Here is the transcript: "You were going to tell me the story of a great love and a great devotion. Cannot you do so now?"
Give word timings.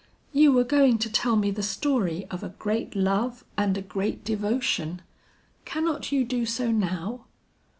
"You 0.33 0.51
were 0.51 0.63
going 0.63 0.97
to 0.97 1.11
tell 1.11 1.35
me 1.35 1.51
the 1.51 1.61
story 1.61 2.25
of 2.31 2.41
a 2.43 2.49
great 2.57 2.95
love 2.95 3.45
and 3.55 3.77
a 3.77 3.83
great 3.83 4.23
devotion. 4.23 5.03
Cannot 5.63 6.11
you 6.11 6.25
do 6.25 6.43
so 6.43 6.71
now?" 6.71 7.25